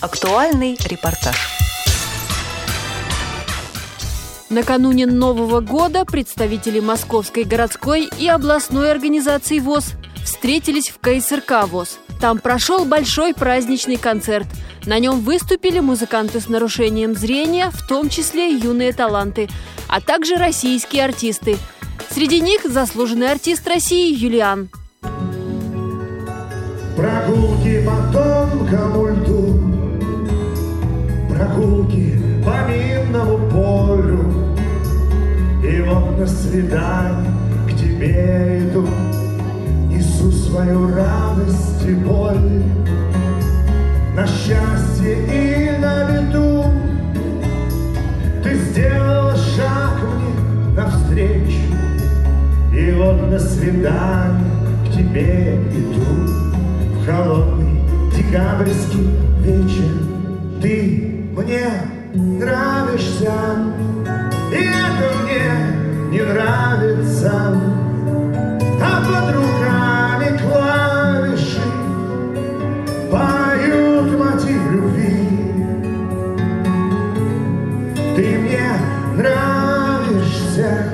[0.00, 1.36] Актуальный репортаж.
[4.48, 9.92] Накануне Нового года представители Московской городской и областной организации ВОЗ
[10.24, 11.98] встретились в КСРК ВОЗ.
[12.18, 14.46] Там прошел большой праздничный концерт.
[14.86, 19.50] На нем выступили музыканты с нарушением зрения, в том числе юные таланты,
[19.86, 21.58] а также российские артисты.
[22.08, 24.70] Среди них заслуженный артист России Юлиан.
[26.96, 29.19] Прогулки по тонкому льду,
[31.40, 34.24] прогулки по минному полю,
[35.64, 37.30] И вот на свидание
[37.66, 38.86] к тебе иду,
[39.88, 42.62] Несу свою радость и боль,
[44.14, 46.64] На счастье и на беду.
[48.42, 51.74] Ты сделала шаг мне навстречу,
[52.74, 54.44] И вот на свидание
[54.86, 56.30] к тебе иду
[56.96, 57.80] в холодный
[58.14, 59.08] декабрьский
[59.42, 59.90] вечер.
[60.60, 61.70] Ты мне
[62.12, 63.32] нравишься,
[64.50, 67.32] и это мне не нравится.
[68.82, 71.60] А под руками клавиши
[73.10, 75.28] поют мотив любви.
[78.16, 78.72] Ты мне
[79.16, 80.84] нравишься,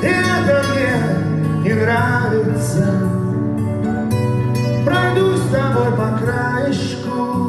[0.00, 2.86] и это мне не нравится.
[4.84, 7.45] Пройду с тобой по краешку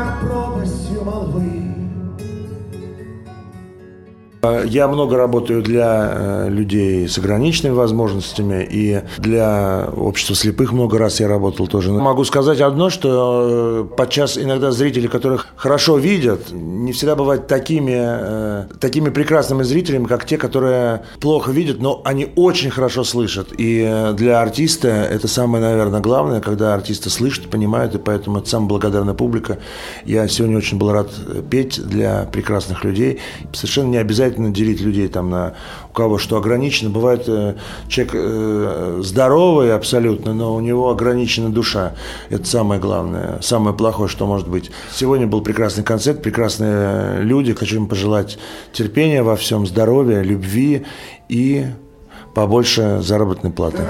[0.00, 1.69] una promessa.
[4.42, 11.20] Я много работаю для э, людей с ограниченными возможностями и для общества слепых много раз
[11.20, 11.92] я работал тоже.
[11.92, 17.94] Могу сказать одно, что э, подчас иногда зрители, которых хорошо видят, не всегда бывают такими,
[17.96, 23.48] э, такими прекрасными зрителями, как те, которые плохо видят, но они очень хорошо слышат.
[23.58, 28.68] И для артиста это самое, наверное, главное, когда артисты слышат, понимают, и поэтому это самая
[28.68, 29.58] благодарная публика.
[30.06, 31.10] Я сегодня очень был рад
[31.50, 33.18] петь для прекрасных людей.
[33.52, 35.54] Совершенно не обязательно обязательно делить людей там на
[35.90, 36.90] у кого что ограничено.
[36.90, 37.56] Бывает э,
[37.88, 41.94] человек э, здоровый абсолютно, но у него ограничена душа.
[42.30, 44.70] Это самое главное, самое плохое, что может быть.
[44.92, 47.54] Сегодня был прекрасный концерт, прекрасные люди.
[47.54, 48.38] Хочу им пожелать
[48.72, 50.86] терпения во всем, здоровья, любви
[51.28, 51.66] и
[52.34, 53.82] побольше заработной платы.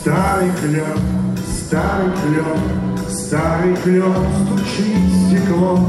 [0.00, 2.95] Старый клен, старый клен,
[3.26, 4.14] Старый клен
[4.46, 5.80] стучит стекло,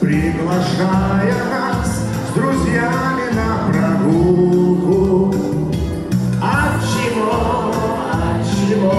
[0.00, 5.32] приглашая нас с друзьями на прогулку.
[6.42, 7.70] От чего,
[8.10, 8.94] от чего,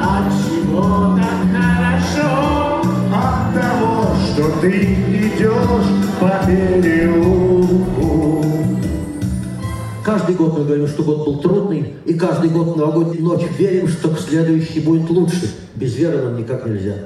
[0.00, 2.80] от чего так хорошо?
[3.14, 7.61] От того, что ты идешь по переулку.
[10.12, 13.88] Каждый год мы говорим, что год был трудный, и каждый год в новогоднюю ночь верим,
[13.88, 15.50] что следующий будет лучше.
[15.74, 16.96] Без веры нам никак нельзя.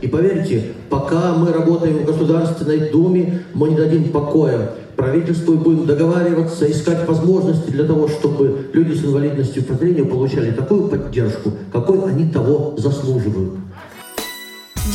[0.00, 4.72] И поверьте, пока мы работаем в Государственной Думе, мы не дадим покоя.
[4.96, 10.88] Правительству будем договариваться, искать возможности для того, чтобы люди с инвалидностью по зрению получали такую
[10.88, 13.52] поддержку, какой они того заслуживают.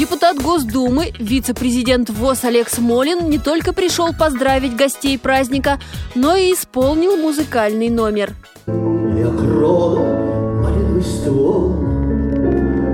[0.02, 5.80] Депутат Госдумы, вице-президент ВОЗ Олег Смолин не только пришел поздравить гостей праздника,
[6.16, 8.34] но и исполнил музыкальный номер.
[8.66, 11.76] Я крону ствол,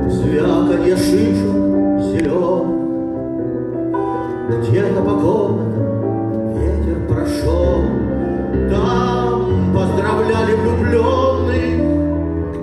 [0.10, 1.56] звяканье шишек
[2.12, 2.76] зелен.
[4.50, 7.86] Где-то по комнатам ветер прошел,
[8.70, 11.78] Там поздравляли влюбленных,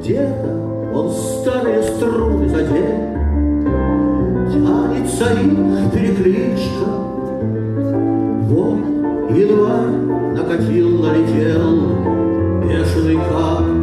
[0.01, 0.49] Где-то
[0.95, 3.04] он старые струны задел,
[5.15, 6.87] Их перекличка.
[8.51, 8.81] Вот
[9.31, 13.74] январь накатил, налетел, Бешеный как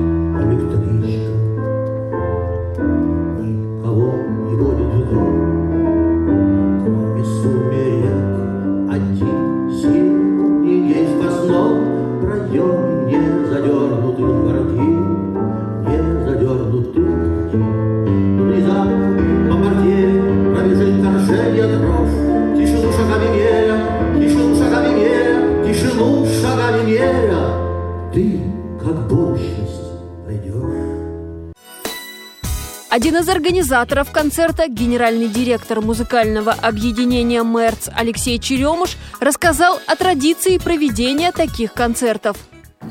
[32.92, 41.32] Один из организаторов концерта, генеральный директор музыкального объединения «Мерц» Алексей Черемуш, рассказал о традиции проведения
[41.32, 42.36] таких концертов.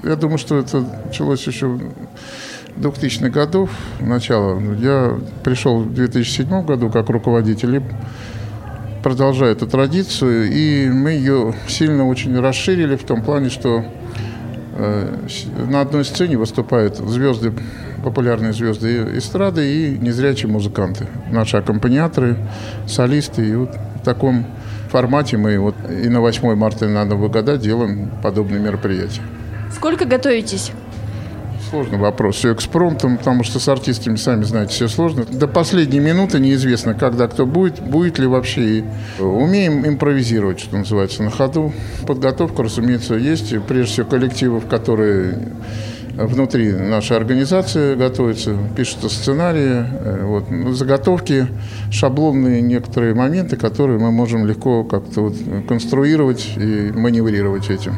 [0.03, 1.83] Я думаю, что это началось еще в
[2.79, 3.69] 2000-х годов,
[4.01, 4.59] начало.
[4.77, 7.83] Я пришел в 2007 году как руководитель и
[9.03, 10.51] продолжаю эту традицию.
[10.51, 13.85] И мы ее сильно очень расширили в том плане, что
[14.77, 15.19] э,
[15.69, 17.53] на одной сцене выступают звезды,
[18.03, 21.07] популярные звезды эстрады и незрячие музыканты.
[21.31, 22.37] Наши аккомпаниаторы,
[22.87, 23.49] солисты.
[23.49, 24.47] И вот в таком
[24.91, 29.23] формате мы вот и на 8 марта, и на Новый года делаем подобные мероприятия.
[29.75, 30.73] Сколько готовитесь?
[31.71, 32.37] Сложный вопрос.
[32.37, 35.25] Все экспромтом, потому что с артистами, сами знаете, все сложно.
[35.25, 38.83] До последней минуты неизвестно, когда кто будет, будет ли вообще.
[39.21, 41.73] Умеем импровизировать, что называется, на ходу.
[42.09, 43.55] Подготовка, разумеется, есть.
[43.69, 45.39] Прежде всего, коллективов, которые
[46.27, 50.45] внутри нашей организации готовятся, пишутся сценарии, э, вот,
[50.75, 51.47] заготовки,
[51.91, 55.35] шаблонные некоторые моменты, которые мы можем легко как-то вот
[55.69, 57.95] конструировать и маневрировать этим.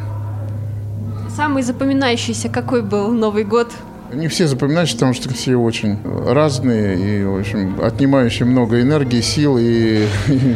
[1.35, 3.71] Самый запоминающийся какой был Новый год?
[4.13, 5.97] Не все запоминаются, потому что все очень
[6.27, 10.55] разные и, в общем, отнимающие много энергии, сил и, и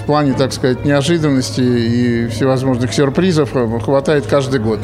[0.00, 3.50] в плане, так сказать, неожиданности и всевозможных сюрпризов
[3.82, 4.78] хватает каждый год.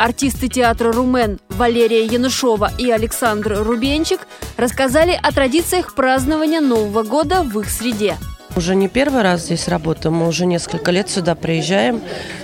[0.00, 4.26] Артисты театра «Румен» Валерия Янушова и Александр Рубенчик
[4.56, 8.16] рассказали о традициях празднования Нового года в их среде–
[8.56, 12.00] уже не первый раз здесь работаем, мы уже несколько лет сюда приезжаем.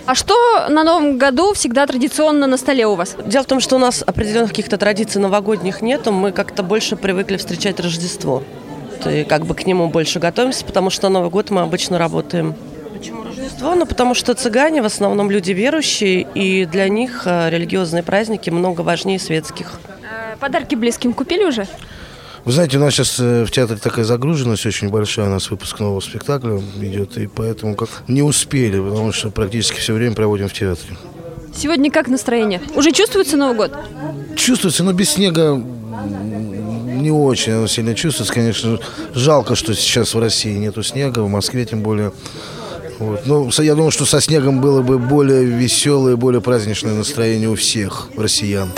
[0.07, 3.17] А что на Новом году всегда традиционно на столе у вас?
[3.27, 7.37] Дело в том, что у нас определенных каких-то традиций новогодних нету, мы как-то больше привыкли
[7.37, 8.45] встречать Рождество.
[9.05, 12.55] И как бы к нему больше готовимся, потому что на Новый год мы обычно работаем.
[12.97, 13.36] Почему Рождество?
[13.61, 18.81] Ну, потому что цыгане в основном люди верующие, и для них э, религиозные праздники много
[18.83, 19.73] важнее светских.
[20.03, 21.67] А подарки близким купили уже?
[22.45, 25.81] Вы знаете, у нас сейчас э, в театре такая загруженность очень большая, у нас выпуск
[25.81, 30.53] нового спектакля идет, и поэтому как не успели, потому что практически все время проводим в
[30.53, 30.97] театре.
[31.55, 32.61] Сегодня как настроение?
[32.75, 33.73] Уже чувствуется Новый год?
[34.37, 35.61] Чувствуется, но без снега
[37.07, 38.33] не очень оно сильно чувствуется.
[38.33, 38.79] Конечно,
[39.15, 42.13] жалко, что сейчас в России нету снега, в Москве тем более.
[42.99, 43.27] Вот.
[43.27, 48.09] Но я думаю, что со снегом было бы более веселое, более праздничное настроение у всех
[48.17, 48.71] россиян.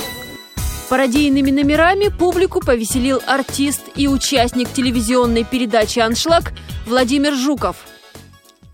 [0.88, 6.52] Пародийными номерами публику повеселил артист и участник телевизионной передачи «Аншлаг»
[6.86, 7.76] Владимир Жуков.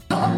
[0.09, 0.31] Как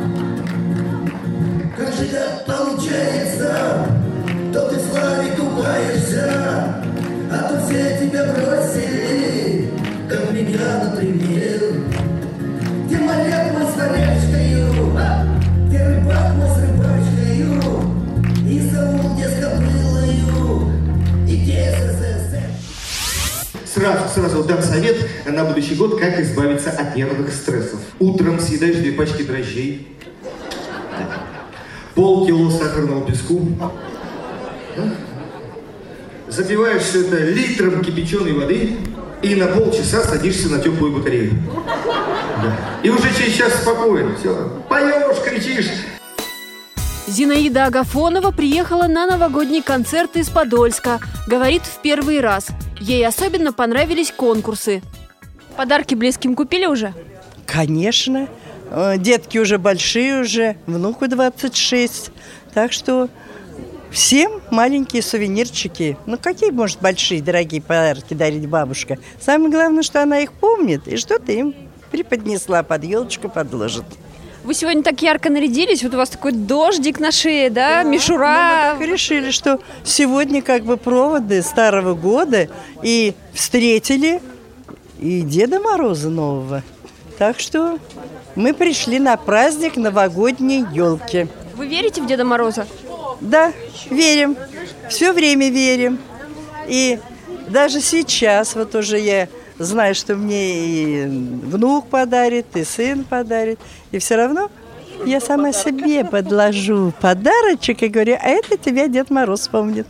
[23.77, 24.97] Сразу, сразу дам совет
[25.27, 27.79] на будущий год, как избавиться от нервных стрессов.
[27.99, 29.87] Утром съедаешь две пачки дрожжей,
[31.95, 33.47] полкило сахарного песку,
[34.77, 34.95] да?
[36.27, 38.79] запиваешь все это литром кипяченой воды
[39.21, 41.35] и на полчаса садишься на теплую батарею.
[42.83, 45.71] И уже через час спокойно, все, поешь, кричишь,
[47.07, 50.99] Зинаида Агафонова приехала на новогодний концерт из Подольска.
[51.29, 52.49] Говорит в первый раз.
[52.81, 54.83] Ей особенно понравились конкурсы.
[55.57, 56.93] Подарки близким купили уже?
[57.47, 58.29] Конечно.
[58.71, 62.11] Э, Детки уже большие уже, внуку 26.
[62.53, 63.09] Так что
[63.91, 65.97] всем маленькие сувенирчики.
[66.07, 68.99] Ну, какие, может, большие, дорогие подарки дарить бабушка?
[69.21, 71.55] Самое главное, что она их помнит и что-то им
[71.91, 73.85] преподнесла, под елочку подложит.
[74.47, 78.75] Вы сегодня так ярко нарядились, вот у вас такой дождик на шее, да, мишура.
[78.75, 82.49] Мы так решили, что сегодня как бы проводы Старого года
[82.81, 84.23] и встретили
[85.01, 86.63] и Деда Мороза нового.
[87.19, 87.81] Так что
[88.37, 91.27] мы пришли на праздник новогодней елки.
[91.57, 92.69] Вы верите в Деда Мороза?
[93.21, 93.53] Да,
[93.91, 94.37] верим.
[94.89, 95.99] Все время верим.
[96.69, 97.01] И
[97.49, 99.27] даже сейчас, вот уже я
[99.59, 103.59] знаю, что мне и внук подарит, и сын подарит.
[103.91, 104.51] И все равно
[105.05, 109.87] я сама себе подложу подарочек и говорю, а это тебя Дед Мороз помнит.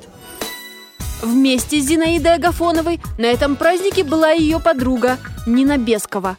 [1.22, 6.36] Вместе с Зинаидой Агафоновой на этом празднике была ее подруга Нина Бескова.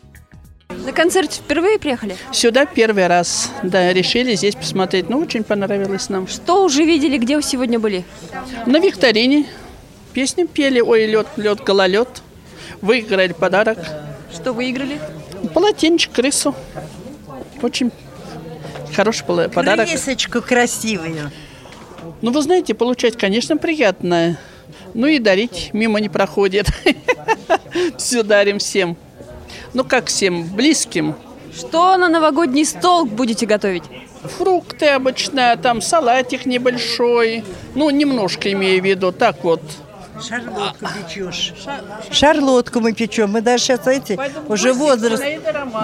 [0.69, 2.15] На концерт впервые приехали?
[2.31, 5.09] Сюда первый раз, да, решили здесь посмотреть.
[5.09, 6.27] Ну, очень понравилось нам.
[6.27, 8.05] Что уже видели, где вы сегодня были?
[8.65, 9.47] На викторине
[10.13, 12.21] песни пели «Ой, лед, лед, гололед».
[12.81, 13.79] Выиграли подарок.
[14.33, 14.99] Что выиграли?
[15.53, 16.55] Полотенчик, крысу.
[17.61, 17.91] Очень
[18.95, 19.87] хороший пол- подарок.
[19.89, 21.31] Крысочку красивую.
[22.21, 24.37] Ну, вы знаете, получать, конечно, приятно.
[24.93, 26.67] Ну и дарить мимо не проходит.
[27.97, 28.97] Все дарим всем.
[29.73, 31.15] Ну, как всем близким.
[31.55, 33.83] Что на новогодний стол будете готовить?
[34.37, 37.43] Фрукты обычно, там салатик небольшой.
[37.75, 39.61] Ну, немножко имею в виду, так вот.
[40.21, 41.53] Шарлотку печешь.
[42.11, 43.31] Шарлотку мы печем.
[43.31, 45.23] Мы даже сейчас, эти, уже возраст,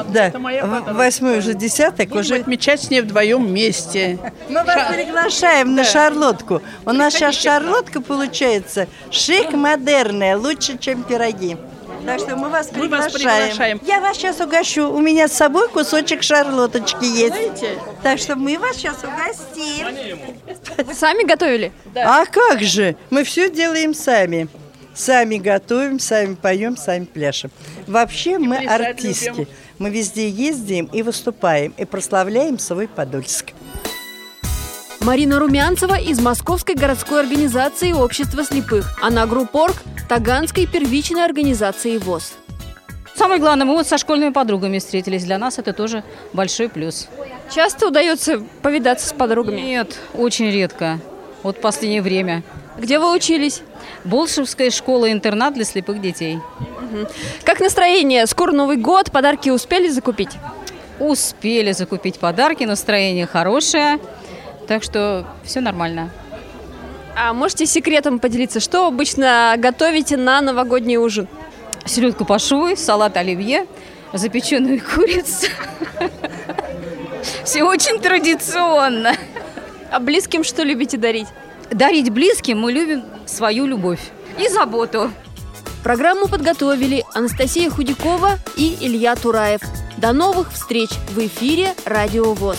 [0.09, 4.19] да, Это моя восьмой уже десяток, Будем уже отмечать с ней вдвоем вместе.
[4.49, 6.61] Мы вас приглашаем на шарлотку.
[6.85, 11.57] У нас сейчас шарлотка получается шик-модерная, лучше, чем пироги.
[12.05, 13.47] Так что мы вас Мы вас приглашаем.
[13.47, 13.81] приглашаем.
[13.85, 14.89] Я вас сейчас угощу.
[14.89, 17.33] У меня с собой кусочек шарлоточки есть.
[17.33, 17.79] Знаете?
[18.01, 19.87] Так что мы вас сейчас угостим.
[20.77, 21.71] Вы сами готовили?
[21.95, 22.95] А как же?
[23.09, 24.47] Мы все делаем сами.
[24.93, 27.51] Сами готовим, сами поем, сами пляшем.
[27.87, 29.27] Вообще мы плясать артистки.
[29.27, 29.47] любим.
[29.79, 33.53] Мы везде ездим и выступаем, и прославляем свой Подольск.
[35.01, 38.97] Марина Румянцева из Московской городской организации общества слепых.
[39.01, 39.75] Она группорг
[40.07, 42.33] Таганской первичной организации ВОЗ.
[43.15, 45.25] Самое главное, мы вот со школьными подругами встретились.
[45.25, 46.03] Для нас это тоже
[46.33, 47.09] большой плюс.
[47.51, 49.61] Часто удается повидаться с подругами?
[49.61, 50.99] Нет, очень редко.
[51.43, 52.43] Вот в последнее время.
[52.77, 53.61] Где вы учились?
[54.03, 56.39] Болшевская школа-интернат для слепых детей.
[57.43, 58.25] Как настроение?
[58.27, 60.31] Скоро Новый год, подарки успели закупить?
[60.99, 63.99] Успели закупить подарки, настроение хорошее.
[64.67, 66.11] Так что все нормально.
[67.15, 71.27] А можете секретом поделиться, что обычно готовите на новогодний ужин?
[71.85, 73.67] Селедку пашую, салат оливье,
[74.13, 75.47] запеченную курицу.
[77.43, 79.15] Все очень традиционно.
[79.91, 81.27] А близким что любите дарить?
[81.71, 83.99] Дарить близким мы любим свою любовь
[84.39, 85.11] и заботу.
[85.83, 89.61] Программу подготовили Анастасия Худякова и Илья Тураев.
[89.97, 92.57] До новых встреч в эфире «Радио ВОЗ».